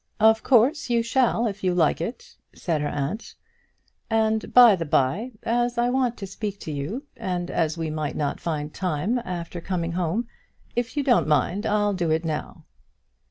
"Of 0.19 0.41
course 0.41 0.89
you 0.89 1.03
shall 1.03 1.45
if 1.45 1.63
you 1.63 1.75
like 1.75 2.01
it," 2.01 2.35
said 2.55 2.81
her 2.81 2.87
aunt; 2.87 3.35
"and 4.09 4.51
by 4.51 4.75
the 4.75 4.83
by, 4.83 5.33
as 5.43 5.77
I 5.77 5.91
want 5.91 6.17
to 6.17 6.25
speak 6.25 6.59
to 6.61 6.71
you, 6.71 7.03
and 7.15 7.51
as 7.51 7.77
we 7.77 7.91
might 7.91 8.15
not 8.15 8.39
find 8.39 8.73
time 8.73 9.19
after 9.19 9.61
coming 9.61 9.91
home, 9.91 10.27
if 10.75 10.97
you 10.97 11.03
don't 11.03 11.27
mind 11.27 11.67
it 11.67 11.69
I'll 11.69 11.93
do 11.93 12.09
it 12.09 12.25
now." 12.25 12.63